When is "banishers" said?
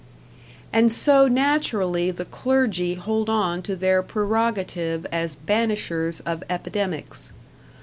5.35-6.21